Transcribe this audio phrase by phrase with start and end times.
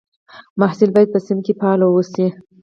[0.59, 2.27] محصل باید په صنف کې فعال واوسي.